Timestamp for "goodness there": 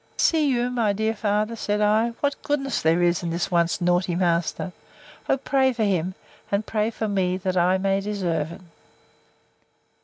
2.41-3.03